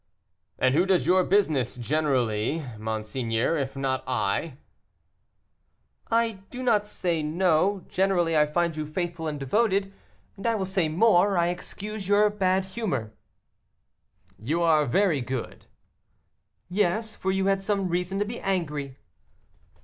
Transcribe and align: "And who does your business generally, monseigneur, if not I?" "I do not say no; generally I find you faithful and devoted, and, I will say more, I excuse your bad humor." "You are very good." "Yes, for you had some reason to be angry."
"And 0.57 0.73
who 0.73 0.87
does 0.87 1.05
your 1.05 1.23
business 1.23 1.75
generally, 1.75 2.65
monseigneur, 2.79 3.55
if 3.55 3.75
not 3.75 4.03
I?" 4.07 4.57
"I 6.09 6.39
do 6.49 6.63
not 6.63 6.87
say 6.87 7.21
no; 7.21 7.85
generally 7.87 8.35
I 8.35 8.47
find 8.47 8.75
you 8.75 8.87
faithful 8.87 9.27
and 9.27 9.39
devoted, 9.39 9.93
and, 10.37 10.47
I 10.47 10.55
will 10.55 10.65
say 10.65 10.89
more, 10.89 11.37
I 11.37 11.49
excuse 11.49 12.07
your 12.07 12.31
bad 12.31 12.65
humor." 12.73 13.13
"You 14.39 14.63
are 14.63 14.87
very 14.87 15.21
good." 15.21 15.67
"Yes, 16.67 17.15
for 17.15 17.31
you 17.31 17.45
had 17.45 17.61
some 17.61 17.87
reason 17.87 18.17
to 18.17 18.25
be 18.25 18.39
angry." 18.39 18.97